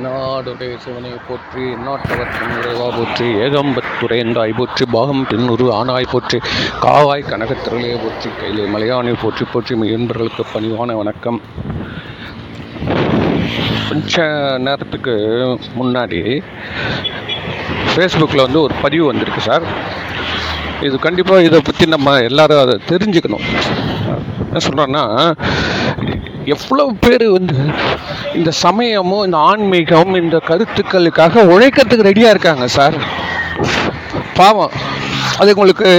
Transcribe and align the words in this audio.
எந்நாடுடைய 0.00 0.74
சிவனை 0.82 1.10
போற்றி 1.28 1.62
எந்நாட்டவர்க்கும் 1.76 2.52
இறைவா 2.58 2.86
போற்றி 2.94 3.26
ஏகம்பத்துறையந்தாய் 3.44 4.52
போற்றி 4.58 4.84
பாகம் 4.94 5.24
பின்னுரு 5.30 5.66
ஆனாய் 5.78 6.08
போற்றி 6.12 6.38
காவாய் 6.84 7.26
கனகத்திரளே 7.30 7.90
போற்றி 8.04 8.28
கையிலே 8.38 8.64
மலையானை 8.74 9.12
போற்றி 9.22 9.44
போற்றி 9.52 9.74
மெய்யன்பர்களுக்கு 9.80 10.44
பணிவான 10.52 10.96
வணக்கம். 11.00 11.40
கொஞ்ச 13.88 14.24
நேரத்துக்கு 14.66 15.16
முன்னாடி 15.80 16.20
ஃபேஸ்புக்கில் 17.92 18.46
வந்து 18.46 18.62
ஒரு 18.66 18.76
பதிவு 18.84 19.06
வந்திருக்கு 19.10 19.42
சார். 19.50 19.66
இது 20.88 20.98
கண்டிப்பாக 21.06 21.48
இதை 21.50 21.60
பற்றி 21.68 21.86
நம்ம 21.96 22.16
எல்லாரும் 22.30 22.62
அதை 22.64 22.76
தெரிஞ்சுக்கணும். 22.92 23.46
என்ன 24.48 24.62
சொல்கிறேன்னா 24.68 25.04
எவ்வளவு 26.54 26.90
பேர் 27.00 27.26
வந்து 27.30 27.56
இந்த 28.34 28.50
சமயமும் 28.64 29.24
இந்த 29.24 29.38
ஆன்மீகம் 29.50 30.12
இந்த 30.22 30.36
கருத்துக்களுக்காக 30.48 31.44
உழைக்கிறதுக்கு 31.52 32.06
ரெடியாக 32.08 32.34
இருக்காங்க 32.34 32.66
சார்? 32.76 32.96
பாவம். 34.34 34.74
அது 35.38 35.50
உங்களுக்கு 35.56 35.90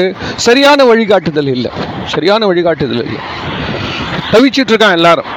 சரியான 0.48 0.84
வழிகாட்டுதல் 0.84 1.52
இல்லை. 1.56 1.72
சரியான 2.06 2.48
வழிகாட்டுதல் 2.52 3.04
இல்லை. 3.06 3.22
தவிச்சிட்டு 4.32 4.74
இருக்கான் 4.74 4.98
எல்லாரும். 5.00 5.30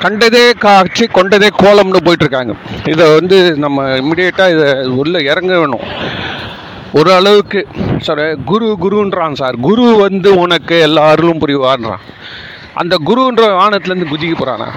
கண்டதே 0.00 0.44
காட்சி 0.64 1.04
கொண்டதே 1.06 1.48
கோலம்னு 1.62 2.04
போயிட்டு 2.06 2.24
இருக்காங்க. 2.24 2.54
இதை 2.88 3.04
வந்து 3.14 3.38
நம்ம 3.64 3.84
இமிடியேட்டாக 4.00 4.54
இதை 4.54 4.88
உள்ள 5.02 5.22
இறங்க 5.30 5.52
வேணும் 5.58 5.86
ஒரு 6.92 7.10
அளவுக்கு 7.12 7.60
சார் 7.98 8.22
குரு 8.44 8.68
குருன்றான் 8.82 9.38
சார். 9.40 9.56
குரு 9.68 9.86
வந்து 10.04 10.30
உனக்கு 10.38 10.76
எல்லா 10.80 11.02
அருளும் 11.10 11.42
புரிவான்றான் 11.42 12.04
அந்த 12.80 12.94
குருன்ற 13.06 13.42
வானத்துலேருந்து 13.60 14.08
குதிக்க 14.12 14.34
போகிறானா 14.38 14.68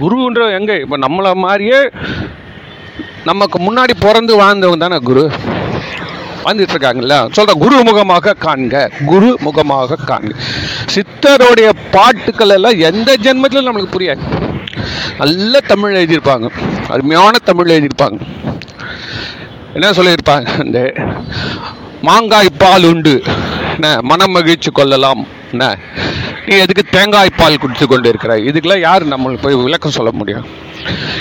குருன்ற 0.00 0.40
எங்கே? 0.58 0.74
இப்போ 0.80 0.98
நம்மளை 0.98 1.32
மாதிரியே 1.34 1.80
நமக்கு 3.24 3.56
முன்னாடி 3.58 3.90
பிறந்து 4.00 4.32
வாழ்ந்தவங்க 4.40 4.76
தானே 4.76 4.98
குரு? 4.98 5.30
வந்துட்டு 6.44 6.74
இருக்காங்கல்ல 6.74 7.16
சொல்ற 7.36 7.50
குரு 7.58 7.82
முகமாக 7.84 8.34
காண்க 8.40 8.90
குரு 9.06 9.38
முகமாக 9.40 9.98
காண்க. 10.06 10.30
சித்தருடைய 10.94 11.70
பாட்டுக்கள் 11.90 12.48
எல்லாம் 12.48 12.78
எந்த 12.78 13.16
ஜென்மத்திலும் 13.22 13.66
நம்மளுக்கு 13.68 13.94
புரியாது. 13.96 14.22
நல்ல 15.18 15.60
தமிழ் 15.60 15.96
எழுதியிருப்பாங்க. 15.96 16.48
அருமையான 16.88 17.38
தமிழ் 17.44 17.70
எழுதியிருப்பாங்க. 17.70 18.20
என்ன 19.72 19.90
சொல்லியிருப்பாங்க? 19.90 20.64
இந்த 20.64 20.92
மாங்காய் 22.02 22.56
பால் 22.58 22.84
உண்டு. 22.84 23.22
என்ன 23.74 23.98
மனம் 24.02 24.30
மகிழ்ச்சி 24.30 24.70
கொள்ளலாம். 24.70 25.26
என்ன? 25.50 25.76
நீ 26.46 26.56
எதுக்கு 26.56 26.82
தேங்காய் 26.90 27.30
பால் 27.36 27.58
குடித்து 27.58 27.86
கொண்டு 27.86 28.08
இருக்கிறாய் 28.08 28.44
இதுக்கெல்லாம் 28.44 28.80
யார் 28.80 29.06
நம்மளுக்கு 29.08 29.42
போய் 29.42 29.54
விளக்கம் 29.54 29.90
சொல்ல 29.90 30.10
முடியும்? 30.12 30.46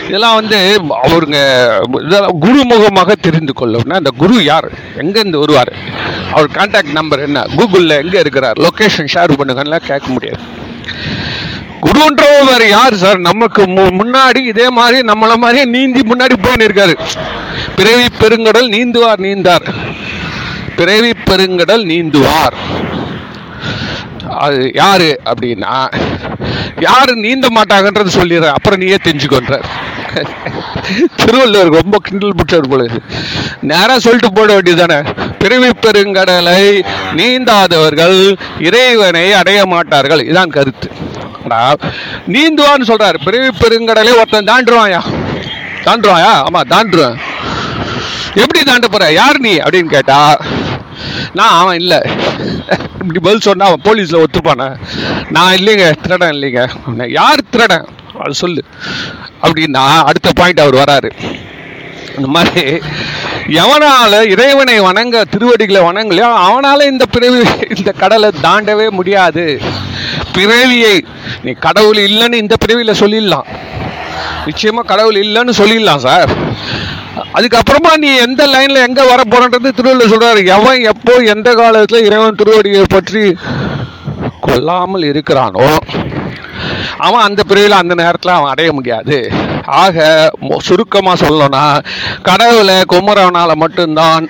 இதெல்லாம் 0.07 0.35
வந்து 0.35 0.81
அவருங்க 1.03 1.65
இதெல்லாம் 2.05 2.41
குருமுகமாக 2.41 3.11
தெரிந்து 3.21 3.53
கொள்ளணும்னா 3.59 3.93
அந்த 3.93 4.11
குரு 4.17 4.43
யார்? 4.43 4.71
எங்கேருந்து 4.97 5.39
வருவார்? 5.39 5.73
அவர் 6.33 6.49
கான்டாக்ட் 6.49 6.91
நம்பர் 6.91 7.19
என்ன? 7.19 7.41
கூகுளில் 7.57 8.03
எங்கே 8.03 8.19
இருக்கிறார்? 8.19 8.57
லொக்கேஷன் 8.57 9.07
ஷேர் 9.13 9.31
பண்ணுங்கன்னா 9.37 9.75
கேட்க 9.75 10.07
முடியாது. 10.07 10.39
குருன்றவர் 11.81 12.69
யார் 12.69 12.95
சார்? 12.95 13.19
நமக்கு 13.19 13.63
மு- 13.63 13.99
முன்னாடி 13.99 14.37
இதே 14.37 14.69
மாதிரி 14.69 14.99
நம்மள 14.99 15.35
மாதிரியே 15.35 15.65
நீந்தி 15.65 15.99
முன்னாடி 15.99 16.33
போயின்னு 16.41 16.67
இருக்காரு 16.67 16.99
பிறவி 17.75 18.05
பெருங்கடல் 18.19 18.71
நீந்துவார் 18.71 19.19
நீந்தார். 19.19 19.73
பிறவி 20.75 21.09
பெருங்கடல் 21.09 21.85
நீந்துவார். 21.85 22.53
அது 24.39 24.71
யாரு 24.73 25.09
அப்படின்னா 25.25 25.73
யாரு 26.81 27.15
நீந்த 27.15 27.47
மாட்டாங்கன்றது 27.55 28.11
சொல்லிடுற 28.17 28.49
அப்புறம் 28.49 28.79
நீயே 28.79 28.97
தெரிஞ்சுக்கொன்றார் 29.03 29.65
திருவள்ளுவர் 31.15 31.75
ரொம்ப 31.79 31.97
கிண்டல் 32.03 32.37
பிடிச்சவர் 32.37 32.69
போல 32.69 32.83
நேரம் 33.61 33.99
சொல்லிட்டு 33.99 34.33
போட 34.33 34.49
வேண்டியதானே 34.53 34.99
பிறவி 35.39 35.69
பெருங்கடலை 35.83 36.61
நீந்தாதவர்கள் 37.13 38.17
இறைவனை 38.59 39.25
அடைய 39.33 39.65
மாட்டார்கள். 39.65 40.23
இதான் 40.25 40.55
கருத்து. 40.57 40.87
நீந்துவான்னு 42.27 42.89
சொல்றாரு. 42.91 43.17
பிறவி 43.25 43.49
பெருங்கடலை 43.61 44.13
ஒருத்தன் 44.19 44.49
தாண்டுவாயா 44.51 45.01
தாண்டுவாயா 45.85 46.31
ஆமா 46.47 46.61
தாண்டுவேன் 46.73 47.17
எப்படி 48.35 48.61
தாண்ட 48.63 48.87
போற? 48.87 49.05
யார் 49.11 49.39
நீ? 49.39 49.53
அப்படின்னு 49.57 49.93
கேட்டா 49.95 50.19
நான் 51.33 51.57
அவன் 51.59 51.79
இல்லை. 51.79 51.99
இப்படி 53.01 53.19
பதில் 53.19 53.39
சொன்னால் 53.39 53.67
அவன் 53.67 53.81
போலீஸில் 53.83 54.23
ஒத்துப்பானே? 54.23 54.75
நான் 55.29 55.55
இல்லைங்க 55.55 55.93
திருடன் 56.01 56.31
இல்லைங்க. 56.31 56.69
அப்படின்னா, 56.87 57.11
யார் 57.11 57.49
திருடன்? 57.51 57.85
அது 58.19 58.33
சொல்லு. 58.33 58.63
அப்படின்னா 59.41 60.03
அடுத்த 60.03 60.31
பாயிண்ட் 60.35 60.59
அவர் 60.59 60.75
வராரு. 60.75 61.11
இந்த 62.15 62.27
மாதிரி 62.27 62.79
எவனால் 63.47 64.29
இறைவனை 64.29 64.79
வணங்க 64.79 65.25
திருவடிகளை 65.25 65.81
வணங்கலையோ 65.81 66.33
அவனால் 66.33 66.79
இந்த 66.79 67.05
பிறவி 67.05 67.43
இந்த 67.75 67.91
கடலை 67.91 68.31
தாண்டவே 68.43 68.89
முடியாது. 68.89 69.61
பிறவியை 70.33 71.05
நீ 71.43 71.51
கடவுள் 71.51 71.97
இல்லைன்னு 71.97 72.33
இந்த 72.33 72.55
பிறவியில் 72.57 72.99
சொல்லிடலாம். 72.99 73.45
நிச்சயமாக 74.45 74.87
கடவுள் 74.87 75.15
இல்லைன்னு 75.15 75.51
சொல்லிடலாம் 75.57 75.97
சார். 75.97 76.29
அதுக்கப்புறமா 77.33 77.97
நீ 77.97 78.15
எந்த 78.15 78.47
லைன்ல 78.47 78.87
எங்க 78.87 79.05
வர 79.05 79.21
போறன்றது 79.25 79.69
திருவள்ளுவர் 79.69 80.17
சொல்றாரு. 80.17 80.45
எவன் 80.45 80.81
எப்போ 80.81 81.13
எந்த 81.13 81.55
காலத்துல 81.55 82.03
இறைவன் 82.03 82.35
திருவடியை 82.35 82.83
பற்றி 82.89 83.35
கொல்லாமல் 84.41 85.01
இருக்கிறானோ 85.01 85.77
அவன் 86.97 87.21
அந்த 87.21 87.43
பிரிவில் 87.43 87.71
அந்த 87.71 87.93
நேரத்தில் 87.93 88.31
அவன் 88.31 88.49
அடைய 88.49 88.73
முடியாது. 88.73 89.31
ஆக 89.65 90.31
மொ- 90.41 90.57
சொல்லணும்னா 91.19 91.83
கடவுளை 92.21 92.75
குமரவனால் 92.93 93.55
மட்டும்தான் 93.55 94.27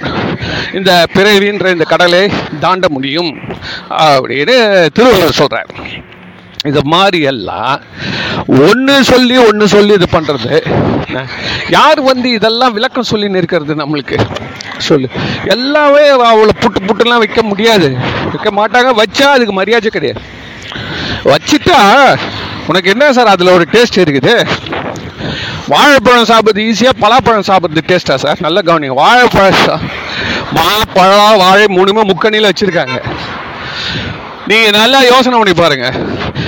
இந்த 0.73 1.05
பிறவின்ற 1.13 1.71
இந்த 1.71 1.83
கடலை 1.83 2.29
தாண்ட 2.59 2.89
முடியும் 2.89 3.37
அப்படின்னு 3.89 4.87
திருவள்ளுவர் 4.93 5.31
சொல்கிறார் 5.31 5.67
இது 6.65 6.85
மாதிரி 6.85 7.21
எல்லாம் 7.21 7.81
ஒன்று 8.47 9.03
சொல்லி 9.03 9.37
ஒன்று 9.37 9.67
சொல்லி 9.67 9.93
இது 9.93 10.07
பண்ணுறது 10.11 10.65
யார் 11.69 12.01
வந்து 12.01 12.29
இதெல்லாம் 12.29 12.73
விளக்கம் 12.73 13.03
சொல்லி 13.03 13.29
நிற்கிறது 13.29 13.75
நம்மளுக்கு? 13.75 14.19
சொல்லு. 14.77 15.09
எல்லாமே 15.45 16.07
அவளை 16.07 16.49
புட்டு 16.59 16.87
புட்டுலாம் 16.87 17.17
வைக்க 17.17 17.43
முடியாது. 17.43 17.97
வைக்க 18.33 18.49
மாட்டாங்க. 18.51 18.95
வச்சா 18.95 19.21
அதுக்கு 19.21 19.53
மரியாதை 19.53 19.89
கிடையாது. 19.89 20.21
வச்சுட்டா 21.23 22.17
உனக்கு 22.67 22.89
என்ன 22.89 23.13
சார் 23.13 23.27
அதில் 23.27 23.47
ஒரு 23.47 23.67
டேஸ்ட் 23.71 23.95
இருக்குது? 23.95 24.47
வாழைப்பழம் 25.67 26.23
சாப்பிட்றது 26.23 26.57
ஈஸியாக 26.57 26.89
பலாப்பழம் 27.01 27.43
சாப்பிட்றது 27.47 27.77
டேஸ்ட்டா 27.87 28.15
சார்? 28.15 28.37
நல்ல 28.39 28.61
கவனிங்க. 28.65 28.93
வாழைப்பழம் 28.93 29.55
சா- 29.65 29.79
மாப்பழம் 30.51 31.37
வாழை 31.37 31.65
மூணுமே 31.65 32.03
முக்கணியில் 32.03 32.51
வச்சுருக்காங்க. 32.51 33.03
நீங்க 34.49 34.67
நல்லா 34.79 34.99
யோசனை 35.11 35.35
பண்ணி 35.39 35.53
பாருங்க. 35.59 35.87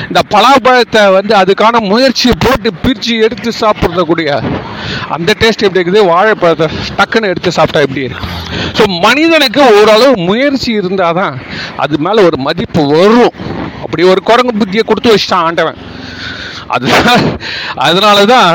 இந்த 0.09 0.21
பலாப்பழத்தை 0.33 1.01
வந்து 1.15 1.33
அதுக்கான 1.39 1.81
முயற்சியை 1.91 2.33
போட்டு 2.45 2.69
பிரிச்சு 2.83 3.13
எடுத்து 3.25 3.49
சாப்பிட்றக்கூடிய 3.61 4.29
அந்த 5.15 5.29
டேஸ்ட் 5.41 5.65
எப்படி 5.65 5.81
இருக்குது? 5.81 6.01
வாழைப்பழத்தை 6.11 6.67
டக்குன்னு 6.99 7.31
எடுத்து 7.33 7.55
சாப்பிட்டா 7.57 7.83
எப்படி 7.87 8.05
இருக்கு? 8.07 8.27
ஸோ 8.77 8.85
மனிதனுக்கு 9.05 9.61
ஓரளவு 9.79 10.13
முயற்சி 10.29 10.69
இருந்தால் 10.79 11.17
தான் 11.21 11.35
அது 11.83 11.97
மேலே 12.07 12.25
ஒரு 12.29 12.39
மதிப்பு 12.47 12.83
வரும். 12.95 13.35
அப்படி 13.83 14.03
ஒரு 14.13 14.21
குரங்கு 14.29 14.59
புத்தியை 14.61 14.85
கொடுத்து 14.89 15.13
வச்சுட்டான் 15.13 15.45
ஆண்டவன். 15.49 15.79
அதுதான் 16.75 17.23
அதனால 17.85 18.19
தான் 18.35 18.51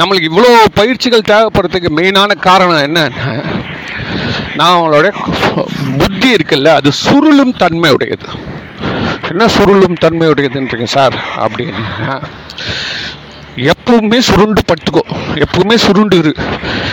நம்மளுக்கு 0.00 0.30
இவ்வளோ 0.30 0.50
பயிற்சிகள் 0.80 1.30
தேவைப்படுறதுக்கு 1.32 1.90
மெயினான 1.98 2.36
காரணம் 2.48 2.84
என்னன்னா 2.88 3.34
நான் 4.58 4.76
அவங்களோட 4.76 5.08
புத்தி 5.98 6.28
இருக்குல்ல 6.34 6.68
அது 6.80 6.90
சுருளும் 7.04 7.54
தன்மை 7.62 7.90
உடையது 7.96 8.28
என்ன 9.30 9.46
சுருளும் 9.56 9.96
தன்மை 10.02 10.26
உடையதுன்றீங்க 10.28 10.88
சார்? 10.96 11.16
அப்படின்னா. 11.44 12.16
எப்பவுமே 13.70 14.18
சுருண்டு 14.28 14.62
பட்டுக்கோ 14.70 15.02
எப்பவுமே 15.44 15.76
சுருண்டு 15.84 16.16
இரு. 16.22 16.32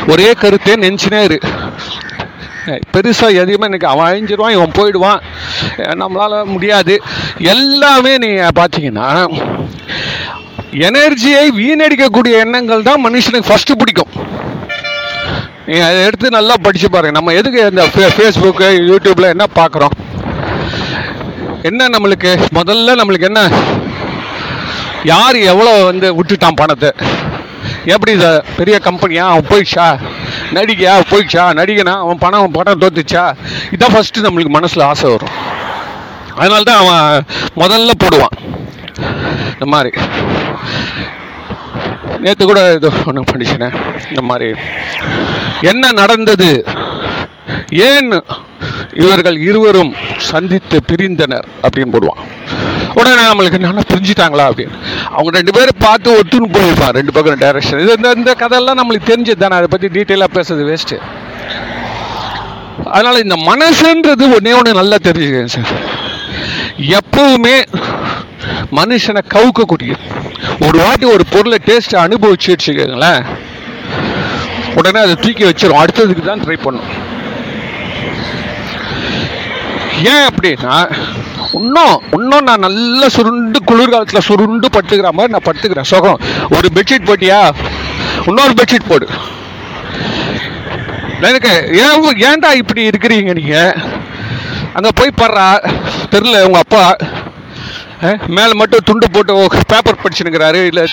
ஒரே 0.08 0.30
கருத்தே 0.42 0.74
நெஞ்சினே 0.76 1.22
இரு. 1.28 1.40
பெருசா 2.94 3.28
எதையுமே 3.42 3.68
எனக்கு 3.70 3.88
அவன் 3.88 4.08
அழிஞ்சிருவான் 4.10 4.56
இவன் 4.58 4.76
போயிடுவான். 4.78 5.20
நம்மளால் 5.78 6.02
நம்மளால 6.04 6.46
முடியாது. 6.54 6.96
எல்லாமே 7.56 8.14
நீ 8.24 8.30
பார்த்தீங்கன்னா 8.60 9.10
எனர்ஜியை 10.88 11.46
வீணடிக்கக்கூடிய 11.62 12.34
எண்ணங்கள் 12.46 12.88
தான் 12.90 13.04
மனுஷனுக்கு 13.06 13.50
ஃபர்ஸ்ட் 13.50 13.78
பிடிக்கும். 13.78 14.12
நீங்கள் 15.68 15.88
அதை 15.88 16.04
எடுத்து 16.04 16.30
நல்லா 16.30 16.56
படித்து 16.62 16.90
பாருங்கள் 16.90 17.22
நம்ம 17.22 17.34
எதுக்கு 17.34 17.60
இந்த 17.66 17.84
ஃபேஸ்புக்கு 17.86 18.68
யூடியூப்பில் 18.92 19.34
என்ன 19.34 19.46
பார்க்குறோம் 19.56 19.96
என்ன 21.62 21.88
நம்மளுக்கு? 21.90 22.32
முதல்ல 22.54 22.96
நம்மளுக்கு 23.02 23.22
என்ன? 23.22 23.42
யார் 25.04 25.36
எவ்வளோ 25.36 25.84
வந்து 25.84 26.16
விட்டுட்டான் 26.16 26.56
பணத்தை? 26.56 26.92
எப்படி 27.86 28.12
இத 28.12 28.44
பெரிய 28.58 28.80
கம்பெனியா 28.80 29.28
அவன் 29.28 29.48
போயிடுச்சா? 29.50 29.88
நடிகையா? 30.54 30.94
போயிடுச்சா? 31.12 31.44
நடிகனா? 31.60 31.96
அவன் 31.98 32.18
பணம் 32.18 32.40
அவன் 32.40 32.52
பணம் 32.52 32.82
தோத்துச்சா? 32.82 33.24
இதான் 33.72 33.94
ஃபஸ்ட்டு 33.96 34.26
நம்மளுக்கு 34.26 34.56
மனசில் 34.58 34.82
ஆசை 34.82 35.10
வரும். 35.10 35.34
அதனால 36.36 36.64
தான் 36.64 36.82
அவன் 36.84 37.26
முதல்ல 37.56 37.92
போடுவான். 37.98 38.36
இந்த 39.54 39.66
மாதிரி. 39.66 39.92
நேற்று 42.26 42.46
கூட 42.50 42.60
இது 42.78 42.90
ஒன்று 43.10 43.30
படிச்சினேன் 43.32 43.76
இந்த 44.10 44.22
மாதிரி. 44.30 44.50
என்ன 45.72 45.92
நடந்தது? 46.02 46.50
ஏன் 47.90 48.10
இவர்கள் 49.04 49.38
இருவரும் 49.50 49.92
சந்தித்து 50.30 50.78
பிரிந்தனர் 50.90 51.48
அப்படின்னு 51.66 51.94
போடுவான். 51.96 52.22
உடனே 53.00 53.24
நம்மளுக்கு 53.30 53.60
நல்லா 53.66 53.84
பிரிஞ்சுட்டாங்களா 53.92 54.46
அப்படின்னு. 54.50 54.76
அவங்க 55.16 55.32
ரெண்டு 55.38 55.54
பேரும் 55.58 55.82
பார்த்து 55.86 56.18
ஒத்துன்னு 56.20 56.54
போயிருப்பான் 56.56 56.96
ரெண்டு 57.00 57.14
பக்கம் 57.16 57.42
டைரக்ஷன் 57.44 57.82
இது 57.84 57.96
இந்த 57.98 58.12
இந்த 58.20 58.34
கதையெல்லாம் 58.42 58.80
நம்மளுக்கு 58.82 59.10
தெரிஞ்சது 59.12 59.42
தானே 59.44 59.58
அதை 59.60 59.70
பற்றி 59.74 59.88
டீட்டெயிலாக 59.98 60.36
பேசுறது 60.38 60.66
வேஸ்ட்டு 60.70 61.00
அதனால் 62.96 63.24
இந்த 63.24 63.36
மனசுன்றது 63.50 64.26
ஒன்றே 64.36 64.54
ஒன்று 64.60 64.80
நல்லா 64.80 64.98
தெரிஞ்சுக்கேன் 65.08 65.54
சார். 65.56 65.72
எப்பவுமே 67.00 67.56
மனுஷனை 68.80 69.22
கவுக்கக்கூடிய 69.36 69.94
ஒரு 70.66 70.78
வாட்டி 70.78 71.06
ஒரு 71.06 71.24
பொருளை 71.30 71.58
டேஸ்ட்டை 71.66 71.98
அனுபவிச்சு 71.98 72.48
வச்சுக்கோங்களேன். 72.48 73.26
உடனே 74.76 75.00
அதை 75.00 75.16
தூக்கி 75.16 75.44
வச்சிடும் 75.44 75.82
அடுத்ததுக்கு 75.82 76.26
தான் 76.26 76.42
ட்ரை 76.42 76.58
பண்ணும். 76.62 76.90
ஏன் 80.04 80.28
அப்படின்னா 80.30 80.92
இன்னும் 81.54 82.02
இன்னும் 82.12 82.44
நான் 82.44 82.60
நல்லா 82.60 83.08
சுருண்டு 83.10 83.60
குளிர்காலத்தில் 83.64 84.28
சுருண்டு 84.30 84.68
படுத்துக்கிற 84.68 85.12
மாதிரி 85.12 85.34
நான் 85.34 85.48
படுத்துக்கிறேன். 85.48 85.90
சுகம். 85.94 86.20
ஒரு 86.50 86.70
பெட்ஷீட் 86.74 87.08
போட்டியா? 87.10 87.52
இன்னொரு 88.26 88.54
பெட்ஷீட் 88.54 88.90
போடு. 88.90 89.08
எனக்கு 91.22 91.52
ஏன் 91.72 92.24
ஏன்டா 92.30 92.54
இப்படி 92.54 92.88
இருக்கிறீங்க 92.88 93.34
நீங்கள் 93.34 93.76
அங்கே 94.74 94.90
போய் 94.96 95.18
படுறா 95.18 95.48
தெரில 96.12 96.42
உங்கள் 96.42 96.62
அப்பா 96.62 96.96
மேலே 98.28 98.54
மட்டும் 98.54 98.86
துண்டு 98.86 99.08
போட்டு 99.12 99.34
பேப்பர் 99.68 100.02
படிச்சுனுக்கிறாரு 100.04 100.62
இல்லை 100.70 100.84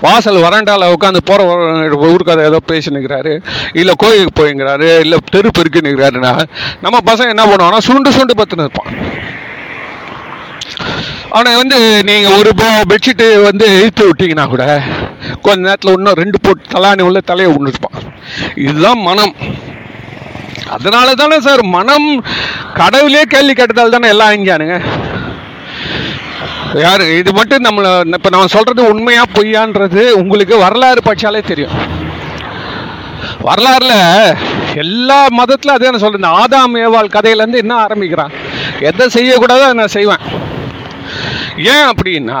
வாசல் 0.00 0.42
வராண்டாவில் 0.46 0.92
உட்காந்து 0.94 1.20
போகிற 1.30 2.08
ஊருக்காத 2.10 2.46
ஏதோ 2.50 2.60
பேசினுக்கிறாரு 2.72 3.32
இல்லை 3.72 3.94
கோயிலுக்கு 3.96 4.34
போய்ங்கிறாரு 4.40 4.88
இல்லை 5.04 5.18
தெரு 5.30 5.50
பெருக்குனுக்கிறாருன்னா 5.58 6.32
நம்ம 6.80 6.98
பசங்க 7.10 7.34
என்ன 7.34 7.46
பண்ணுவாங்கன்னா 7.46 7.86
சுண்டு 7.88 8.16
சுண்டு 8.18 8.38
பத்துன்னு 8.40 8.66
இருப்பான். 8.66 8.92
அவனை 11.30 11.52
வந்து 11.56 11.78
நீங்கள் 12.08 12.36
ஒரு 12.38 12.50
பெட்ஷீட்டு 12.90 13.26
வந்து 13.42 13.66
இழுத்து 13.78 14.04
விட்டீங்கன்னா 14.08 14.46
கூட 14.48 14.64
கொஞ்ச 15.42 15.58
நேரத்தில் 15.66 15.96
இன்னும் 15.96 16.20
ரெண்டு 16.22 16.38
போட்டு 16.40 16.72
தலாணி 16.74 17.02
உள்ள 17.08 17.20
தலையை 17.30 17.48
உண்டுருப்பான் 17.54 17.98
இதுதான் 18.66 19.02
மனம். 19.08 19.34
அதனால 20.76 21.08
தானே 21.14 21.36
சார் 21.40 21.62
மனம் 21.74 22.08
கடவுளே 22.78 23.22
கேள்வி 23.34 23.52
கேட்டதால் 23.52 23.94
தானே 23.94 24.08
எல்லாம் 24.14 24.32
அஞ்சானுங்க 24.34 24.76
யார்? 26.74 27.02
இது 27.18 27.32
மட்டும் 27.32 27.64
நம்மளை 27.64 27.90
இப்போ 28.14 28.28
நம்ம 28.28 28.46
சொல்கிறது 28.46 28.82
உண்மையாக 28.92 29.34
பொய்யான்றது 29.34 30.02
உங்களுக்கு 30.10 30.58
வரலாறு 30.58 31.02
படித்தாலே 31.02 31.40
தெரியும். 31.40 31.76
வரலாறுல 33.46 33.94
எல்லா 34.74 35.26
மதத்தில் 35.30 35.74
அதே 35.74 35.90
நான் 35.90 36.04
சொல்கிறேன் 36.04 36.36
ஆதாம் 36.42 36.76
ஏவாள் 36.84 37.14
கதையிலேருந்து 37.16 37.62
என்ன 37.64 37.74
ஆரம்பிக்கிறான்? 37.74 38.32
எதை 38.80 39.06
செய்யக்கூடாதோ 39.14 39.64
அதை 39.66 39.72
நான் 39.72 39.96
செய்வேன். 39.96 40.24
ஏன் 41.56 41.88
அப்படின்னா 41.92 42.40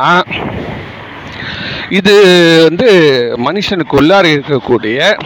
இது 1.88 2.14
வந்து 2.68 2.88
மனுஷனுக்கு 3.46 3.98
உள்ளார 4.00 4.24
இருக்கக்கூடிய 4.36 5.16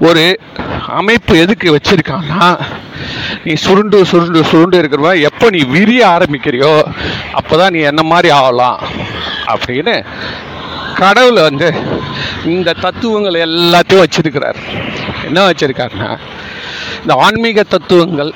ஒரு 0.00 0.38
அமைப்பு 0.86 1.38
எதுக்கு 1.38 1.76
வச்சிருக்கான்னா 1.76 2.58
நீ 3.44 3.54
சுருண்டு 3.54 4.04
சுருண்டு 4.04 4.44
சுருண்டு 4.44 4.80
இருக்கிறவ? 4.82 5.20
எப்போ 5.20 5.50
நீ 5.50 5.60
விரிய 5.64 6.06
ஆரம்பிக்கிறியோ 6.06 6.72
அப்போதான் 7.32 7.70
நீ 7.70 7.80
என்ன 7.80 8.02
மாதிரி 8.02 8.30
ஆகலாம் 8.30 8.78
அப்படின்னு 9.46 9.94
கடவுள் 10.94 11.40
வந்து 11.42 11.68
இந்த 12.44 12.72
தத்துவங்கள் 12.72 13.42
எல்லாத்தையும் 13.46 14.04
வச்சிருக்கிறார். 14.04 14.58
என்ன 15.24 15.40
வச்சிருக்காருன்னா 15.50 16.10
இந்த 17.00 17.14
ஆன்மீக 17.14 17.62
தத்துவங்கள் 17.62 18.32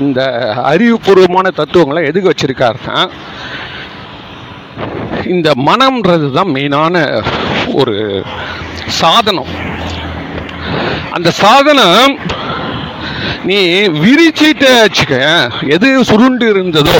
இந்த 0.00 0.20
அறிவுபூர்வமான 0.72 1.50
தத்துவங்களை 1.50 2.04
எதுக்கு 2.04 2.32
வச்சிருக்காருன்னா 2.32 2.98
இந்த 5.24 5.50
மனம்ன்றது 5.66 6.26
தான் 6.32 6.52
மெயினான 6.54 6.96
ஒரு 7.74 8.24
சாதனம். 9.00 9.52
அந்த 11.10 11.30
சாதனம் 11.30 12.14
நீ 13.48 13.58
விரிச்சிட்ட 14.02 14.64
வச்சுக்க 14.82 15.14
எது 15.74 15.88
சுருண்டு 16.10 16.46
இருந்ததோ. 16.52 16.98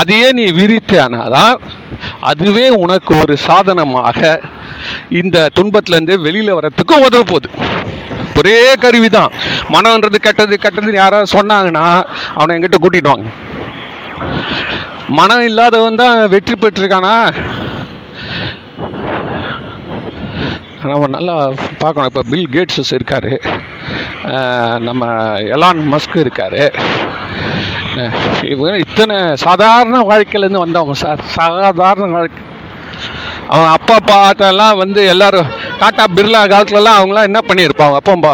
அதையே 0.00 0.28
நீ 0.38 0.44
விரித்தானாதான் 0.58 1.56
அதுவே 2.30 2.66
உனக்கு 2.84 3.12
ஒரு 3.22 3.34
சாதனமாக 3.46 4.20
இந்த 5.20 5.36
துன்பத்திலேருந்து 5.56 6.16
வெளியில் 6.26 6.56
வரத்துக்கு 6.58 6.94
உதவ 7.06 7.22
போகுது. 7.32 7.48
ஒரே 8.40 8.58
கருவி 8.82 9.08
தான் 9.16 9.34
மனம்ன்றது 9.74 10.18
கெட்டது 10.26 10.54
கெட்டது 10.64 10.92
யாராவது 11.00 11.34
சொன்னாங்கன்னா 11.36 11.86
அவனை 12.38 12.54
எங்கிட்ட 12.56 12.78
கூட்டிட்டு 12.84 13.12
வாங்க. 13.12 13.28
மனம் 15.18 15.44
இல்லாதவன் 15.48 16.00
தான் 16.02 16.16
வெற்றி 16.34 16.54
பெற்றிருக்கானா? 16.54 17.14
நம்ம 20.90 21.06
நல்லா 21.14 21.34
பார்க்கணும். 21.82 22.08
இப்போ 22.10 22.22
பில் 22.32 22.48
கேட்ஸஸ் 22.54 22.92
இருக்கார். 22.96 23.32
நம்ம 24.88 25.06
எலான் 25.56 25.82
மஸ்க் 25.92 26.16
இருக்கார். 26.24 26.62
இவங்க 28.52 28.70
இத்தனை 28.84 29.18
சாதாரண 29.44 30.00
வாழ்க்கையிலேருந்து 30.10 30.64
வந்தவங்க 30.64 30.96
சார். 31.04 31.20
சாதாரண 31.38 32.06
வாழ்க்கை. 32.16 32.42
அவன் 33.54 33.72
அப்பா 33.76 33.96
பாட்டெல்லாம் 34.10 34.80
வந்து 34.82 35.00
எல்லாரும் 35.12 35.50
டாட்டா 35.80 36.04
பிர்லா 36.16 36.40
காலத்துலலாம் 36.52 36.98
அவங்களாம் 37.00 37.28
என்ன 37.30 37.40
பண்ணியிருப்பாங்க? 37.48 37.96
அப்பா 38.00 38.14
பா 38.24 38.32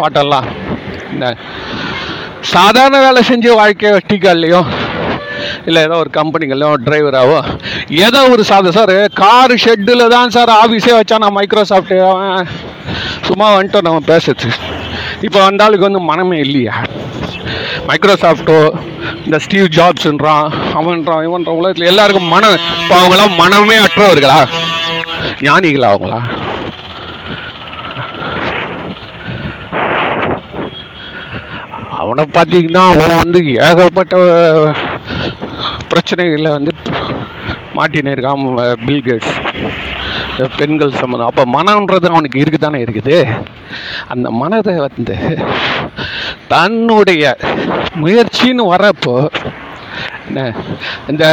பாட்டெல்லாம். 0.00 0.48
சாதாரண 2.54 2.96
வேலை 3.06 3.20
செஞ்சு 3.28 3.50
வாழ்க்கை 3.60 3.90
டீக்கால்லையோ 4.10 4.60
இல்லை 5.64 5.82
ஏதோ 5.82 5.96
ஒரு 5.96 6.10
கம்பெனிகளோ 6.10 6.70
டிரைவராகவோ 6.86 7.38
ஏதோ 8.06 8.20
ஒரு 8.30 8.44
சாதம் 8.44 8.72
சார் 8.72 8.94
கார் 9.14 9.54
ஷெட்டில் 9.64 10.08
தான் 10.08 10.30
சார் 10.30 10.52
ஆஃபீஸே 10.62 10.94
வச்சா 10.98 11.18
நான் 11.18 11.32
மைக்ரோசாஃப்ட் 11.32 11.94
அவன் 12.08 12.48
சும்மா 13.28 13.46
வந்துட்டோம் 13.54 13.86
நம்ம 13.86 14.00
பேசுறது. 14.06 14.48
இப்போ 15.22 15.38
வந்தாளுக்கு 15.40 15.88
வந்து 15.88 16.02
மனமே 16.10 16.38
இல்லையா? 16.38 16.74
மைக்ரோசாஃப்டோ 17.86 18.58
இந்த 19.24 19.38
ஸ்டீவ் 19.38 19.68
ஜாப்ஸ்ன்றான் 19.78 20.46
அவன்றான் 20.74 21.24
இவன்றான் 21.26 21.58
உலகத்தில் 21.60 21.90
எல்லாருக்கும் 21.92 22.32
மனம் 22.34 22.56
இப்போ 22.80 22.94
அவங்களாம் 23.00 23.38
மனமே 23.42 23.78
அற்றவர்களா? 23.84 24.38
ஞானிகளா 25.40 25.90
அவங்களா? 25.92 26.20
அவனை 31.98 32.24
பார்த்தீங்கன்னா 32.34 32.82
அவன் 32.92 33.20
வந்து 33.22 33.38
ஏகப்பட்ட 33.68 34.16
பிரச்சனைகளை 35.96 36.50
வந்து 36.56 36.72
மாட்டினே 37.76 38.12
இருக்கான் 38.14 38.42
பில் 38.86 39.06
கேட்ஸ். 39.06 39.34
பெண்கள் 40.58 40.98
சம்மந்தம் 41.00 41.28
அப்போ 41.30 41.42
மனம்ன்றது 41.54 42.06
அவனுக்கு 42.12 42.40
இருக்குதானே 42.42 42.78
இருக்குது? 42.84 43.16
அந்த 44.12 44.26
மனதை 44.40 44.74
வந்து 44.86 45.16
தன்னுடைய 46.52 47.24
முயற்சின்னு 48.02 48.64
வரப்போ 48.72 49.14
என்ன 50.28 50.40
இந்த 51.12 51.24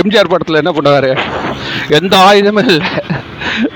எம்ஜிஆர் 0.00 0.32
படத்தில் 0.32 0.60
என்ன 0.62 0.72
பண்ணுவார்? 0.76 1.10
எந்த 1.98 2.14
ஆயுதமும் 2.28 2.70
இல்லை. 2.74 3.03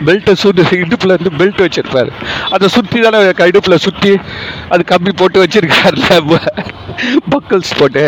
பெல்ட்டை 0.07 0.35
சுற்றி 0.43 0.77
இடுப்பில் 0.85 1.15
இருந்து 1.17 1.33
பெல்ட் 1.41 1.61
வச்சுருப்பார். 1.65 2.11
அதை 2.55 2.67
சுற்றி 2.77 2.99
தானே 3.07 3.19
இடுப்பில் 3.51 3.83
சுற்றி 3.87 4.13
அது 4.75 4.85
கம்பி 4.93 5.13
போட்டு 5.21 5.43
வச்சுருக்காருல 5.45 6.39
பக்கல்ஸ் 7.33 7.77
போட்டு. 7.81 8.05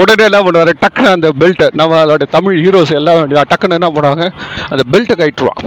உடனே 0.00 0.24
என்ன 0.28 0.38
பண்ணுவார்? 0.46 0.72
டக்குன்னு 0.84 1.14
அந்த 1.16 1.28
பெல்ட்டை 1.40 1.66
நம்ம 1.80 1.98
அதோட 2.04 2.24
தமிழ் 2.36 2.56
ஹீரோஸ் 2.64 2.94
எல்லாம் 3.00 3.34
டக்குன்னு 3.52 3.78
என்ன 3.78 3.90
பண்ணுவாங்க? 3.96 4.26
அந்த 4.72 4.82
பெல்ட்டை 4.92 5.16
கழட்டுருவான் 5.20 5.62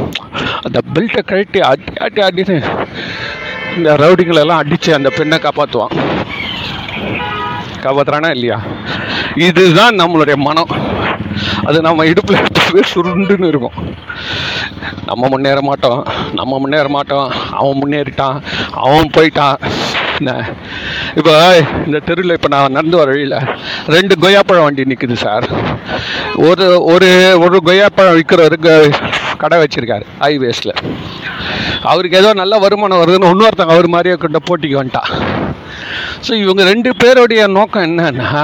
அந்த 0.67 0.79
பெல்ட்டை 0.95 1.21
கழட்டி 1.31 1.61
அடி 1.71 1.93
அடி 2.05 2.21
அடின்னு 2.29 2.57
இந்த 3.77 3.89
ரவுடிங்களெல்லாம் 4.03 4.61
அடித்து 4.63 4.91
அந்த 4.99 5.09
பெண்ணை 5.17 5.37
காப்பாற்றுவான் 5.45 5.93
காப்பாத்துறானா 7.83 8.29
இல்லையா? 8.37 8.57
இதுதான் 9.47 9.95
நம்மளுடைய 10.01 10.35
மனம். 10.47 10.71
அது 11.67 11.77
நம்ம 11.85 12.05
இடுப்பில் 12.11 12.45
எப்பவே 12.47 12.81
சுருண்டுன்னு 12.93 13.47
இருக்கும். 13.51 13.77
நம்ம 15.11 15.29
முன்னேற 15.31 15.59
மாட்டோம். 15.69 16.01
நம்ம 16.39 16.59
முன்னேற 16.63 16.89
மாட்டோம். 16.97 17.27
அவன் 17.59 17.79
முன்னேறிட்டான். 17.81 18.37
அவன் 18.85 19.15
போயிட்டான். 19.17 19.57
என்ன 20.19 20.33
இப்போ 21.19 21.33
இந்த 21.85 21.99
தெருவில் 22.07 22.35
இப்போ 22.35 22.49
நான் 22.53 22.75
நடந்து 22.77 22.97
வர 22.99 23.09
வழியில் 23.13 23.37
ரெண்டு 23.95 24.13
கொய்யாப்பழம் 24.23 24.65
வண்டி 24.65 24.83
நிற்குது 24.89 25.15
சார். 25.23 25.45
ஒரு 26.49 26.65
ஒரு 26.93 27.09
ஒரு 27.45 27.57
கொய்யாப்பழம் 27.67 28.17
விற்கிறவர் 28.17 28.57
கடை 29.43 29.57
வச்சுருக்காரு 29.61 30.05
ஹைவேஸில் 30.23 30.73
அவருக்கு 31.91 32.19
ஏதோ 32.21 32.31
நல்ல 32.41 32.55
வருமானம் 32.65 33.01
வருதுன்னு 33.01 33.31
இன்னொருத்தங்க 33.33 33.75
அவர் 33.75 33.93
மாதிரியே 33.95 34.17
கொண்ட 34.23 34.41
போட்டிக்கு 34.49 34.79
வந்துட்டான். 34.81 35.11
ஸோ 36.25 36.31
இவங்க 36.43 36.63
ரெண்டு 36.71 36.89
பேருடைய 37.03 37.43
நோக்கம் 37.57 37.87
என்னன்னா 37.89 38.43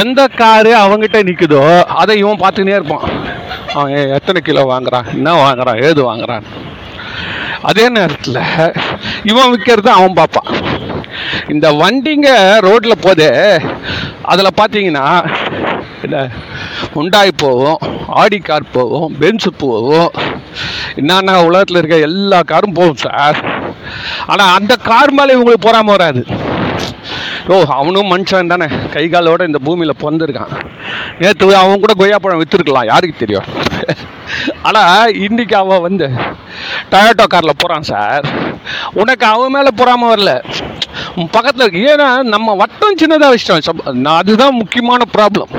எந்த 0.00 0.20
காரு 0.40 0.72
அவங்ககிட்ட 0.82 1.20
நிற்குதோ 1.28 1.62
அதை 2.02 2.18
இவன் 2.18 2.42
பார்த்துக்கினே 2.42 2.78
இருப்பான். 2.78 3.06
அவன் 3.74 4.12
எத்தனை 4.18 4.40
கிலோ 4.42 4.64
வாங்குறான்? 4.72 5.08
என்ன 5.14 5.34
வாங்குறான்? 5.44 5.82
ஏது 5.88 6.00
வாங்குறான்? 6.10 6.46
அதே 7.62 7.84
நேரத்தில் 7.88 8.42
இவன் 9.30 9.50
விற்கிறது 9.52 9.90
அவன் 9.98 10.18
பார்ப்பான். 10.20 10.50
இந்த 11.48 11.66
வண்டிங்க 11.72 12.28
ரோட்டில் 12.66 13.02
போதே 13.06 13.30
அதில் 14.32 14.58
பார்த்தீங்கன்னா 14.60 15.06
இந்த 16.04 16.18
உண்டாய் 17.00 17.40
போகும் 17.44 17.78
ஆடி 18.20 18.38
கார் 18.38 18.72
போகும் 18.72 19.16
பென்ஸு 19.20 19.50
போகும் 19.58 20.10
என்னென்ன 21.00 21.38
உலகத்தில் 21.48 21.78
இருக்க 21.78 21.96
எல்லா 22.08 22.38
காரும் 22.40 22.76
போகும் 22.78 23.02
சார். 23.06 23.38
ஆனால் 24.26 24.54
அந்த 24.58 24.72
கார் 24.90 25.12
மேலே 25.18 25.34
இவங்களுக்கு 25.36 25.66
போகாமல் 25.66 25.96
வராது. 25.96 26.22
ஓ 27.52 27.56
அவனும் 27.78 28.10
மனுஷன் 28.12 28.52
தானே. 28.52 28.66
கை 28.94 29.04
காலோட 29.14 29.42
இந்த 29.50 29.60
பூமியில் 29.66 30.00
பிறந்திருக்கான். 30.02 30.54
நேற்று 31.20 31.54
அவன் 31.62 31.82
கூட 31.84 31.94
கொய்யாப்பழம் 32.00 32.40
விற்றுருக்கலாம் 32.42 32.90
யாருக்கு 32.92 33.22
தெரியும்? 33.22 33.48
ஆனால் 34.68 35.12
இன்றைக்கி 35.26 35.54
அவன் 35.62 35.84
வந்து 35.86 36.06
டொயோட்டோ 36.92 37.24
காரில் 37.32 37.58
போகிறான் 37.60 37.88
சார் 37.90 38.26
உனக்கு 39.00 39.24
அவன் 39.34 39.54
மேலே 39.56 39.70
போகாமல் 39.80 40.10
வரல. 40.12 40.32
பக்கத்தில் 41.34 41.64
இருக்கு. 41.64 41.82
ஏன்னா 41.92 42.08
நம்ம 42.34 42.54
வட்டம் 42.62 42.98
சின்னதாக 43.02 43.32
வச்சிட்டோம். 43.34 43.82
நான் 44.04 44.20
அதுதான் 44.22 44.58
முக்கியமான 44.60 45.04
ப்ராப்ளம் 45.16 45.52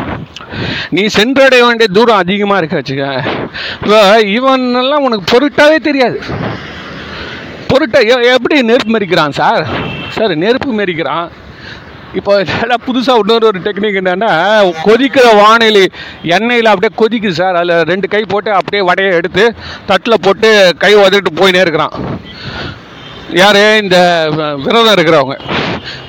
நீ 0.98 1.04
சென்றடைய 1.18 1.64
வேண்டிய 1.68 1.88
தூரம் 1.98 2.22
அதிகமாக 2.24 2.60
இருக்க 2.62 2.76
வச்சுக்க 2.80 3.06
இவனெல்லாம் 4.36 5.06
உனக்கு 5.08 5.26
பொருட்டாவே 5.32 5.78
தெரியாது. 5.88 6.20
பொருட்டை 7.72 8.02
எப்படி 8.36 8.58
நெருப்பு 8.70 8.94
மறிக்கிறான் 8.94 9.38
சார் 9.40 9.64
சார் 10.18 10.34
நெருப்பு 10.44 10.72
மெரிக்கிறான். 10.80 11.28
இப்போ 12.20 12.34
புதுசாக 12.88 13.22
இன்னொரு 13.22 13.46
ஒரு 13.50 13.60
டெக்னிக் 13.66 13.98
என்னென்னா 14.02 14.30
கொதிக்கிற 14.86 15.26
வானிலை 15.40 15.84
எண்ணெயில் 16.36 16.70
அப்படியே 16.72 16.92
கொதிக்குது 17.02 17.40
சார். 17.40 17.58
அதில் 17.60 17.88
ரெண்டு 17.92 18.08
கை 18.14 18.22
போட்டு 18.34 18.52
அப்படியே 18.60 18.82
வடையை 18.90 19.12
எடுத்து 19.20 19.44
தட்டில் 19.90 20.24
போட்டு 20.26 20.50
கை 20.84 20.92
உதவிட்டு 21.02 21.32
போயினே 21.42 21.64
இருக்கிறான். 21.66 21.96
யார்? 23.42 23.62
இந்த 23.84 23.98
விரதம் 24.66 24.96
இருக்கிறவங்க. 24.96 25.36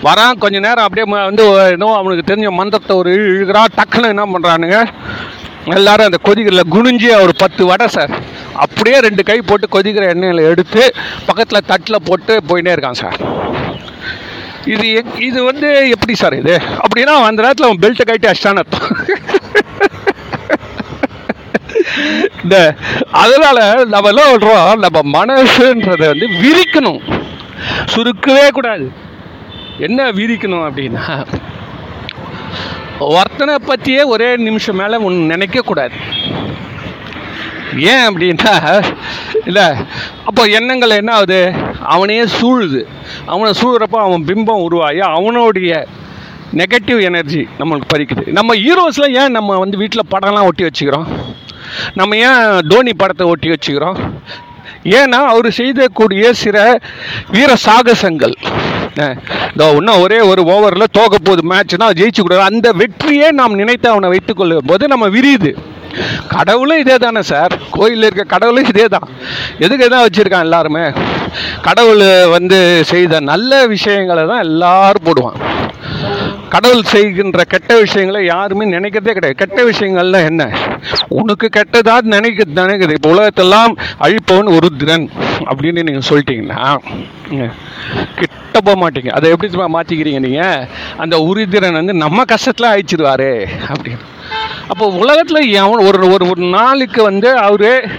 வரான் 0.06 0.40
கொஞ்ச 0.42 0.56
நேரம் 0.66 0.86
அப்படியே 0.86 1.06
வந்து 1.30 1.44
இன்னும் 1.74 1.96
அவனுக்கு 1.98 2.28
தெரிஞ்ச 2.30 2.50
மந்திரத்தை 2.60 2.94
ஒரு 3.00 3.10
இழுகிறான் 3.16 3.34
இழுக்கிறான் 3.36 3.76
டக்குன்னு 3.78 4.12
என்ன 4.14 4.26
பண்ணுறானுங்க 4.34 4.78
எல்லாரும் 5.78 6.08
அந்த 6.08 6.20
கொதிக்கிறல 6.28 6.62
குனிஞ்சி 6.74 7.08
ஒரு 7.24 7.32
பத்து 7.42 7.62
வடை 7.70 7.88
சார். 7.96 8.12
அப்படியே 8.64 8.98
ரெண்டு 9.06 9.22
கை 9.30 9.38
போட்டு 9.50 9.66
கொதிக்கிற 9.76 10.06
எண்ணெயில் 10.14 10.48
எடுத்து 10.52 10.82
பக்கத்தில் 11.28 11.68
தட்டில் 11.72 12.06
போட்டு 12.08 12.34
போயின்னே 12.50 12.74
இருக்கான் 12.76 13.00
சார். 13.02 13.18
இது 14.68 15.04
எக்- 15.04 15.20
இது 15.20 15.42
வந்து 15.42 15.88
எப்படி 15.88 16.14
சார் 16.14 16.34
இது? 16.34 16.60
அப்படின்னா 16.76 17.14
அந்த 17.22 17.42
நேரத்தில் 17.42 17.66
அவன் 17.66 17.78
பெல்ட்டை 17.78 18.04
கட்டி 18.04 18.28
அடிச்சான்னு 18.28 18.56
அர்த்தம். 18.56 18.96
இந்த 22.42 22.74
அதனால 23.12 23.84
நம்ம 23.84 24.08
என்ன 24.08 24.22
சொல்றோம் 24.22 24.90
நம்ம 24.90 25.24
மனசுன்றதை 25.24 26.06
வந்து 26.06 26.28
விரிக்கணும். 26.28 27.24
சுருக்கவே 27.94 28.48
கூடாது. 28.48 28.92
என்ன 29.78 30.12
விரிக்கணும் 30.12 30.64
அப்படின்னா 30.68 31.26
ஒருத்தனை 32.98 33.58
பற்றியே 33.58 34.02
ஒரே 34.02 34.36
நிமிஷம் 34.36 34.76
மேலே 34.76 34.96
ஒன்று 34.96 35.36
நினைக்கக்கூடாது 35.36 35.90
ஏன் 37.76 38.08
அப்படின்னா 38.08 38.84
இல்லை 39.44 39.62
அப்போ 40.24 40.42
எண்ணங்கள் 40.42 40.90
என்ன 40.90 41.12
ஆகுது? 41.12 41.52
அவனையே 41.94 42.24
சூழுது. 42.38 42.80
அவனை 43.32 43.50
சூழறப்போ 43.60 43.98
அவன் 44.06 44.26
பிம்பம் 44.30 44.64
உருவாகி 44.66 45.02
அவனுடைய 45.16 45.72
நெகட்டிவ் 46.60 47.00
எனர்ஜி 47.08 47.42
நம்மளுக்கு 47.58 47.92
பறிக்குது. 47.94 48.24
நம்ம 48.38 48.54
ஹீரோஸில் 48.64 49.14
ஏன் 49.22 49.36
நம்ம 49.38 49.56
வந்து 49.62 49.80
வீட்டில் 49.82 50.10
படம்லாம் 50.14 50.48
ஒட்டி 50.50 50.66
வச்சுக்கிறோம்? 50.68 51.08
நம்ம 52.00 52.16
ஏன் 52.28 52.42
தோனி 52.72 52.92
படத்தை 53.02 53.24
ஒட்டி 53.32 53.48
வச்சுக்கிறோம்? 53.54 53.98
ஏன்னா 54.98 55.18
அவர் 55.32 55.48
செய்தக்கூடிய 55.60 56.32
சில 56.42 56.56
வீர 57.34 57.50
சாகசங்கள். 57.66 58.34
இதோ 59.54 59.66
இன்னும் 59.78 60.00
ஒரே 60.04 60.18
ஒரு 60.28 60.42
ஓவரில் 60.54 60.92
தோக்க 60.96 61.16
போகுது 61.26 61.42
மேட்ச்னா 61.50 61.86
ஜெயிச்சு 61.98 62.22
கூடாது 62.22 62.42
அந்த 62.50 62.68
வெற்றியே 62.80 63.28
நாம் 63.40 63.58
நினைத்து 63.60 63.86
அவனை 63.92 64.08
வைத்துக் 64.14 64.38
கொள்ளும் 64.40 64.68
போது 64.70 64.84
நம்ம 64.92 65.08
விரியுது. 65.16 65.52
கடவுளும் 66.34 66.82
இதே 66.82 66.96
தானே 67.04 67.22
சார்? 67.32 67.52
கோயிலில் 67.76 68.06
இருக்க 68.08 68.24
கடவுளும் 68.34 68.70
இதே 68.72 68.86
தான் 68.94 69.06
எதுக்கு 69.64 69.86
தான் 69.94 70.04
வச்சுருக்கான் 70.06 70.46
எல்லாருமே? 70.48 70.84
கடவுள் 71.68 72.04
வந்து 72.36 72.58
செய்த 72.92 73.20
நல்ல 73.32 73.60
விஷயங்களை 73.74 74.24
தான் 74.32 74.44
எல்லாரும் 74.48 75.06
போடுவான். 75.08 75.38
கடவுள் 76.54 76.82
செய்கின்ற 76.92 77.40
கெட்ட 77.52 77.72
விஷயங்களை 77.84 78.20
யாருமே 78.26 78.64
நினைக்கிறதே 78.76 79.14
கிடையாது. 79.16 79.38
கெட்ட 79.42 79.58
விஷயங்கள்ல 79.70 80.20
என்ன? 80.30 80.42
உனக்கு 81.20 81.46
கெட்டதா 81.56 81.94
நினைக்க 82.16 82.46
நினைக்குது. 82.60 82.96
இப்போ 82.98 83.10
உலகத்தெல்லாம் 83.14 83.72
அழிப்பவன் 84.06 84.54
ஒரு 84.56 84.70
திறன் 84.82 85.06
அப்படின்னு 85.50 85.86
நீங்கள் 85.88 86.08
சொல்லிட்டீங்கன்னா 86.10 86.60
கிட்ட 88.20 88.56
போக 88.66 88.76
மாட்டீங்க. 88.82 89.10
அதை 89.16 89.26
எப்படி 89.34 89.68
மாற்றிக்கிறீங்க 89.76 90.20
நீங்கள் 90.26 90.64
அந்த 91.04 91.16
உறுதிறன் 91.30 91.80
வந்து 91.80 91.96
நம்ம 92.04 92.24
கஷ்டத்தில் 92.34 92.72
அழிச்சிருவாரு 92.72 93.32
அப்படின்னு. 93.72 94.04
அப்போ 94.68 94.86
உலகத்தில் 94.86 95.52
எவன் 95.52 95.86
ஒரு 95.86 96.10
ஒரு 96.10 96.28
ஒரு 96.30 96.46
நாளுக்கு 96.46 97.02
வந்து 97.02 97.36
அவர் 97.36 97.90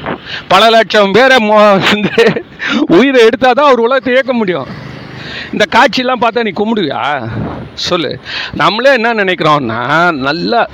பல 0.48 0.70
லட்சம் 0.70 1.12
பேரை 1.12 1.50
மோ- 1.50 1.92
வந்து 1.92 2.44
உயிரை 2.88 3.26
எடுத்தால் 3.26 3.54
தான் 3.54 3.66
அவர் 3.66 3.80
உலகத்தை 3.80 4.14
இயக்க 4.14 4.34
முடியும். 4.34 4.68
இந்த 5.52 5.66
காட்சியெல்லாம் 5.72 6.22
பார்த்தா 6.22 6.44
நீ 6.44 6.50
கும்பிடுவியா? 6.50 7.30
சொல்லு. 7.74 8.20
நம்மளே 8.54 8.94
என்ன 8.94 9.14
நினைக்கிறோம்னா 9.14 10.12
நல்லா 10.12 10.68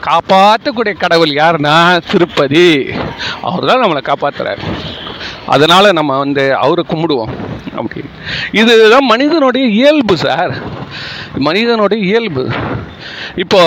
காப்பாற்றக்கூடிய 0.00 0.94
கடவுள் 0.98 1.28
யாருன்னா 1.28 2.00
திருப்பதி. 2.10 2.90
அவர் 3.42 3.64
தான் 3.64 3.82
நம்மளை 3.82 4.02
காப்பாற்றுறாரு 4.02 4.58
அதனால் 5.46 5.92
நம்ம 5.92 6.18
வந்து 6.18 6.56
அவரை 6.56 6.84
கும்பிடுவோம். 6.88 7.32
அப்படி 7.74 8.02
இதுதான் 8.52 9.04
மனிதனுடைய 9.04 9.66
இயல்பு 9.66 10.16
சார். 10.16 10.54
மனிதனுடைய 11.38 12.04
இயல்பு. 12.04 12.44
இப்போ 13.34 13.62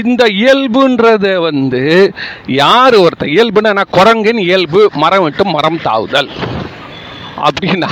இந்த 0.00 0.22
இயல்புன்றத 0.24 1.34
வந்து 1.40 2.14
யார் 2.46 2.94
ஒருத்தர் 2.94 3.32
இயல்புன்னா 3.34 3.72
என்ன? 3.74 3.84
குரங்கின் 3.90 4.38
இயல்பு 4.38 4.90
மரம் 4.94 5.22
விட்டு 5.22 5.44
மரம் 5.44 5.80
தாவுதல். 5.82 6.30
அப்படின்னா 7.48 7.90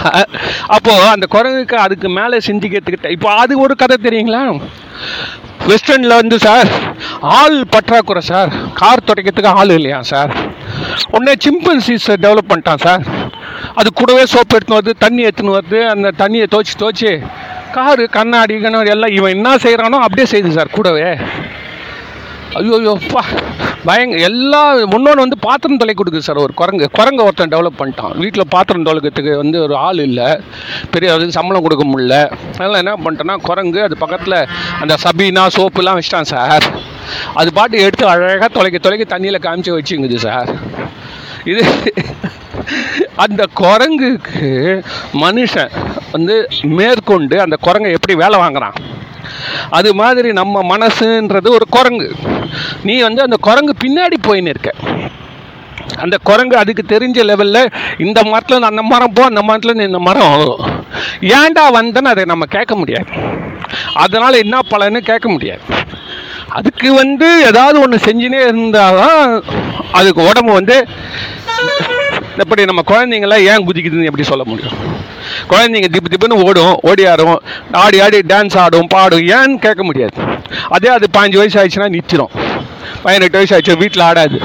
அப்போ 0.67 0.95
அந்த 1.11 1.27
குரங்குக்கு 1.35 1.75
அதுக்கு 1.75 2.09
மேலே 2.09 2.39
சிந்திக்கிறதுக்கிட்ட 2.47 3.11
இப்போ 3.11 3.29
அது 3.31 3.61
ஒரு 3.61 3.77
கதை 3.77 3.97
தெரியுங்களா? 4.03 4.43
வெஸ்டர்னில் 5.69 6.19
வந்து 6.21 6.39
சார் 6.39 6.69
ஆள் 7.21 7.59
பற்றாக்குறை 7.71 8.23
சார். 8.23 8.51
கார் 8.75 9.07
துடைக்கிறதுக்கு 9.07 9.55
ஆள் 9.61 9.69
இல்லையா 9.69 10.03
சார்? 10.03 10.33
உடனே 11.11 11.35
சிம்பன்சிஸ் 11.45 12.09
டெவலப் 12.25 12.51
பண்ணிட்டான் 12.51 12.85
சார். 12.87 13.03
அது 13.81 13.89
கூடவே 14.01 14.23
சோப்பு 14.33 14.57
எடுத்துன்னு 14.57 14.81
வருது 14.81 14.95
தண்ணி 15.05 15.23
எடுத்துன்னு 15.29 15.57
வருது. 15.59 15.81
அந்த 15.95 16.13
தண்ணியை 16.23 16.47
துவச்சி 16.55 16.75
துவச்சி 16.83 17.13
காரு 17.77 18.05
கண்ணாடி 18.17 18.55
கண்ணாடி 18.65 18.91
எல்லாம் 18.95 19.15
இவன் 19.19 19.35
என்ன 19.37 19.49
செய்கிறானோ 19.65 19.99
அப்படியே 20.05 20.27
செய்யுது 20.31 20.59
சார் 20.59 20.77
கூடவே. 20.77 21.09
ஐயோ 22.59 22.77
ஐயோப்பா 22.79 23.23
பயங்க 23.89 24.17
எல்லா 24.29 24.61
முன்னோன்னு 24.93 25.25
வந்து 25.25 25.39
பாத்திரம் 25.47 25.81
தொலை 25.81 25.95
கொடுக்குது 25.99 26.27
சார் 26.29 26.41
ஒரு 26.45 26.55
குரங்கு. 26.61 26.87
குரங்கு 26.99 27.25
ஒருத்தன் 27.27 27.53
டெவலப் 27.55 27.79
பண்ணிட்டான். 27.81 28.15
வீட்டில் 28.23 28.51
பாத்திரம் 28.55 28.87
தொலைக்கிறதுக்கு 28.89 29.35
வந்து 29.43 29.59
ஒரு 29.67 29.75
ஆள் 29.87 30.01
இல்லை. 30.07 30.29
பெரிய 30.95 31.13
அதுக்கு 31.15 31.37
சம்பளம் 31.39 31.65
கொடுக்க 31.67 31.85
முடில 31.93 32.17
அதனால் 32.55 32.81
என்ன 32.83 32.95
பண்ணிட்டேன்னா 33.05 33.37
குரங்கு 33.49 33.81
அது 33.87 33.97
பக்கத்தில் 34.05 34.39
அந்த 34.83 34.97
சபீனா 35.05 35.45
சோப்புலாம் 35.59 35.99
வச்சிட்டான் 35.99 36.31
சார். 36.35 36.67
அது 37.41 37.53
பாட்டு 37.59 37.85
எடுத்து 37.87 38.07
அழகாக 38.15 38.51
தொலைக்க 38.57 38.81
தொலைக்க 38.87 39.07
தண்ணியில் 39.15 39.45
காமிச்சு 39.47 39.77
வச்சுங்குது 39.79 40.19
சார். 40.27 40.53
இது 41.53 41.65
அந்த 43.25 43.43
குரங்குக்கு 43.61 44.51
மனுஷன் 45.23 45.73
வந்து 46.15 46.35
மேற்கொண்டு 46.79 47.37
அந்த 47.45 47.57
குரங்கை 47.67 47.91
எப்படி 47.97 48.15
வேலை 48.23 48.37
வாங்குறான்? 48.41 48.77
அது 49.79 49.91
மாதிரி 50.01 50.29
நம்ம 50.41 50.63
மனசுன்றது 50.73 51.49
ஒரு 51.57 51.67
குரங்கு. 51.77 52.09
நீ 52.89 52.95
வந்து 53.07 53.21
அந்த 53.27 53.37
குரங்கு 53.47 53.75
பின்னாடி 53.85 54.19
போயின்னு 54.27 54.53
இருக்க. 54.55 54.71
அந்த 56.03 56.17
குரங்கு 56.29 56.57
அதுக்கு 56.63 56.83
தெரிஞ்ச 56.95 57.19
லெவலில் 57.31 57.73
இந்த 58.07 58.19
மரத்தில் 58.31 58.69
அந்த 58.71 58.83
மரம் 58.93 59.15
போ 59.17 59.23
அந்த 59.25 59.43
மரத்தில் 59.49 59.87
இந்த 59.89 60.01
மரம் 60.09 60.35
ஏண்டா 61.37 61.39
ஏன்டா 61.39 61.65
வந்தேன்னு 61.79 62.13
அதை 62.15 62.25
நம்ம 62.33 62.47
கேட்க 62.57 62.75
முடியாது. 62.77 63.11
அதனால் 64.05 64.43
என்ன 64.45 64.57
பலன்னு 64.71 65.01
கேட்க 65.11 65.29
முடியாது. 65.29 65.63
அதுக்கு 66.59 66.89
வந்து 67.01 67.29
ஏதாவது 67.49 67.77
ஒன்று 67.85 67.97
செஞ்சுனே 68.07 68.41
இருந்தால் 68.49 69.01
தான் 69.01 69.33
அதுக்கு 69.99 70.21
உடம்பு 70.31 70.53
வந்து 70.53 70.77
எப்படி 72.43 72.65
நம்ம 72.71 72.83
குழந்தைங்களாம் 72.91 73.45
ஏன் 73.51 73.65
குதிக்குதுன்னு 73.69 74.09
எப்படி 74.09 74.25
சொல்ல 74.31 74.43
முடியும்? 74.51 74.77
குழந்தைங்க 75.51 75.89
திப்பு 75.95 76.11
திப்புன்னு 76.13 76.41
ஓடும் 76.47 76.75
ஓடி 76.89 77.05
ஆடும் 77.13 77.39
ஆடி 77.83 77.99
ஆடி 78.05 78.19
டான்ஸ் 78.33 78.57
ஆடும் 78.65 78.91
பாடும். 78.95 79.25
ஏன்னு 79.37 79.57
கேட்க 79.67 79.83
முடியாது. 79.89 80.17
அதே 80.77 80.91
அது 80.97 81.07
பாஞ்சு 81.17 81.41
வயசு 81.41 81.59
ஆயிடுச்சுன்னா 81.61 81.89
நிச்சிடும் 81.97 82.35
பதினெட்டு 83.05 83.39
வயசு 83.39 83.55
ஆயிடுச்சு 83.55 83.81
வீட்டில் 83.83 84.07
ஆடாது. 84.09 84.39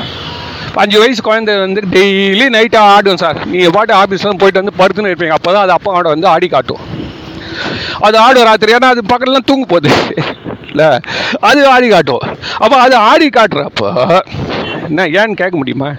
அஞ்சு 0.81 0.97
வயசு 1.03 1.21
குழந்தை 1.27 1.53
வந்து 1.65 1.81
டெய்லி 1.95 2.45
நைட்டாக 2.57 2.93
ஆடும் 2.95 3.21
சார். 3.23 3.39
நீங்கள் 3.53 3.75
பாட்டு 3.77 3.93
ஆஃபீஸ்லாம் 4.01 4.41
போயிட்டு 4.43 4.61
வந்து 4.61 4.77
படுத்துன்னு 4.81 5.11
இருப்பீங்க. 5.11 5.37
அப்போ 5.39 5.51
தான் 5.55 5.65
அது 5.65 5.75
அப்பாவோட 5.77 6.07
வந்து 6.15 6.27
ஆடி 6.33 6.47
காட்டும். 6.55 6.83
அது 8.07 8.17
ஆடும் 8.25 8.47
ராத்திரி. 8.49 8.73
ஏன்னா 8.77 8.91
அது 8.95 9.03
பக்கத்துலாம் 9.11 9.49
தூங்கு 9.51 9.67
போகுது. 9.73 9.91
இல்லை 10.69 10.87
அது 11.49 11.61
ஆடி 11.73 11.87
காட்டும். 11.89 12.23
அப்போ 12.63 12.75
அது 12.85 12.95
ஆடி 13.09 13.27
காட்டுறப்போ 13.37 13.89
என்ன 14.87 15.05
ஏன்னு 15.19 15.39
கேட்க 15.41 15.55
முடியுமா? 15.61 15.89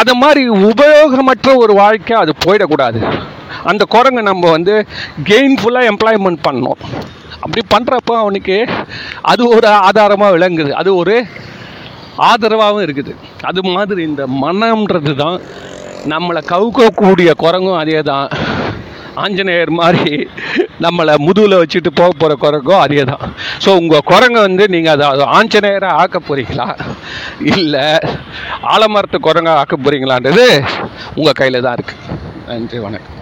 அது 0.00 0.12
மாதிரி 0.22 0.42
உபயோகமற்ற 0.70 1.54
ஒரு 1.62 1.74
வாழ்க்கை 1.74 2.16
அது 2.22 2.32
போயிடக்கூடாது. 2.44 3.00
அந்த 3.70 3.84
குரங்கை 3.94 4.22
நம்ம 4.30 4.50
வந்து 4.50 4.74
கெயின்ஃபுல்லாக 5.30 5.90
எம்ப்ளாய்மெண்ட் 5.92 6.40
பண்ணோம் 6.48 6.80
அப்படி 7.44 7.62
பண்ணுறப்போ 7.74 8.14
அவனுக்கு 8.22 8.56
அது 9.32 9.42
ஒரு 9.56 9.68
ஆதாரமாக 9.88 10.34
விளங்குது. 10.36 10.70
அது 10.80 10.90
ஒரு 11.02 11.14
ஆதரவாகவும் 12.30 12.84
இருக்குது. 12.86 13.12
அது 13.50 13.60
மாதிரி 13.74 14.02
இந்த 14.02 14.24
மனம்ன்றது 14.44 15.12
தான் 15.22 15.38
நம்மளை 16.12 16.40
கவுக்கக்கூடிய 16.52 17.30
குரங்கும் 17.44 17.80
அதே 17.82 18.00
தான். 18.10 18.28
ஆஞ்சநேயர் 19.24 19.70
மாதிரி 19.80 20.28
நம்மளை 20.82 21.14
முதுகில் 21.18 21.60
வச்சுட்டு 21.60 21.90
போக 21.94 22.10
போகிற 22.14 22.34
குரங்கும் 22.44 22.82
அதே 22.82 23.04
தான் 23.04 23.24
ஸோ 23.64 23.70
உங்கள் 23.80 24.06
குரங்கை 24.10 24.40
வந்து 24.46 24.66
நீங்கள் 24.68 24.94
அதை 24.94 25.26
ஆஞ்சநேயராக 25.36 26.00
ஆக்க 26.02 26.20
போகிறீங்களா 26.20 26.68
இல்லை 27.52 27.86
ஆலமரத்து 28.72 29.18
குரங்காக 29.28 29.60
ஆக்க 29.62 29.76
போகிறீங்களான்றது 29.78 30.46
உங்கள் 31.14 31.38
கையில் 31.40 31.64
தான் 31.66 31.76
இருக்குது 31.78 32.18
நன்றி 32.48 32.78
வணக்கம். 32.78 33.18